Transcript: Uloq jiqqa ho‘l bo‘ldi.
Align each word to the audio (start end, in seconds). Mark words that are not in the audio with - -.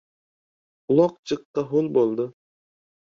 Uloq 0.93 1.13
jiqqa 1.31 1.65
ho‘l 1.73 1.91
bo‘ldi. 1.99 2.25